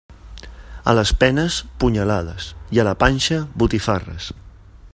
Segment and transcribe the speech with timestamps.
[0.93, 4.31] A les penes, punyalades, i a la panxa, botifarres.